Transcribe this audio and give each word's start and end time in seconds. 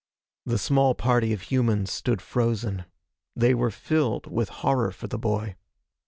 The 0.47 0.57
small 0.57 0.95
party 0.95 1.31
of 1.31 1.43
humans 1.43 1.91
stood 1.91 2.23
frozen. 2.23 2.85
They 3.35 3.53
were 3.53 3.69
filled 3.69 4.25
with 4.25 4.49
horror 4.49 4.89
for 4.89 5.05
the 5.05 5.19
boy. 5.19 5.57